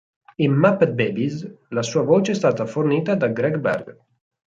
In 0.45 0.55
"Muppet 0.63 0.95
Babies", 1.01 1.45
la 1.69 1.83
sua 1.83 2.01
voce 2.01 2.31
è 2.31 2.35
stata 2.35 2.65
fornita 2.65 3.13
da 3.13 3.27
Greg 3.27 3.57
Berg. 3.59 3.97